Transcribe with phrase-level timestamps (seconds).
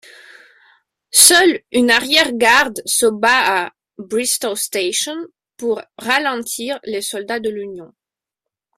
[1.13, 5.13] Seule une arrière-garde se bat à Bristoe Station
[5.57, 7.93] pour ralentir les soldats de l'Union.